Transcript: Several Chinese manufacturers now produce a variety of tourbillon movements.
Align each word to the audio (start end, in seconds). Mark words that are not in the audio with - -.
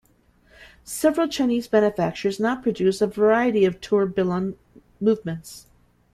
Several 0.83 1.27
Chinese 1.27 1.71
manufacturers 1.71 2.39
now 2.39 2.55
produce 2.59 3.01
a 3.01 3.05
variety 3.05 3.65
of 3.65 3.79
tourbillon 3.79 4.57
movements. 4.99 5.67